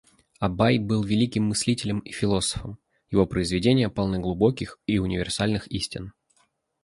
[0.39, 2.79] Абай был великим мыслителем и философом,
[3.11, 6.13] его произведения полны глубоких и универсальных истин.